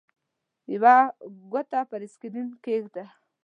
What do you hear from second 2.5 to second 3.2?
کېږده.